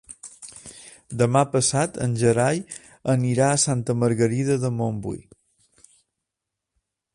Demà 1.21 1.43
passat 1.55 1.99
en 2.05 2.15
Gerai 2.21 2.63
anirà 3.15 3.51
a 3.57 3.61
Santa 3.67 3.97
Margarida 4.05 4.59
de 4.67 4.75
Montbui. 4.81 5.23